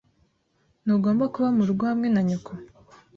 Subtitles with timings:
[0.83, 2.51] Ntugomba kuba murugo hamwe na nyoko?